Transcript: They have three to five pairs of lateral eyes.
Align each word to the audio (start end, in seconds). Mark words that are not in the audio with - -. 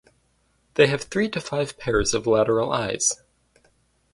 They 0.73 0.87
have 0.87 1.03
three 1.03 1.29
to 1.29 1.39
five 1.39 1.77
pairs 1.77 2.15
of 2.15 2.25
lateral 2.25 2.71
eyes. 2.71 3.21